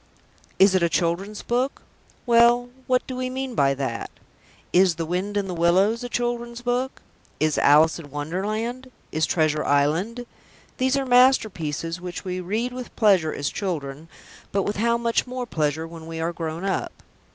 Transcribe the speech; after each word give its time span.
Is 0.57 0.73
it 0.73 0.81
a 0.81 0.89
children's 0.89 1.43
book? 1.43 1.83
Well, 2.25 2.69
what 2.87 3.05
do 3.05 3.15
we 3.15 3.29
mean 3.29 3.53
by 3.53 3.75
that? 3.75 4.09
Is 4.73 4.95
The 4.95 5.05
Wind 5.05 5.37
in 5.37 5.47
the 5.47 5.53
Willows 5.53 6.03
a 6.03 6.09
children's 6.09 6.63
book? 6.63 7.03
Is 7.39 7.59
Alice 7.59 7.99
in 7.99 8.09
Wonderland? 8.09 8.89
Is 9.11 9.27
Treasure 9.27 9.63
Island? 9.63 10.25
These 10.77 10.97
are 10.97 11.05
masterpieces 11.05 12.01
which 12.01 12.25
we 12.25 12.39
read 12.39 12.73
with 12.73 12.95
pleasure 12.95 13.31
as 13.31 13.51
children, 13.51 14.09
but 14.51 14.63
with 14.63 14.77
how 14.77 14.97
much 14.97 15.27
more 15.27 15.45
pleasure 15.45 15.85
when 15.87 16.07
we 16.07 16.19
are 16.19 16.33
grown 16.33 16.65
up. 16.65 17.03